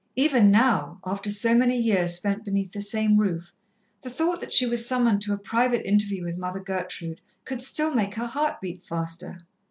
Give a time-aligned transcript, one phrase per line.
[0.15, 3.53] Even now, after so many years spent beneath the same roof,
[4.01, 7.93] the thought that she was summoned to a private interview with Mother Gertrude could still
[7.93, 9.45] make her heart beat faster.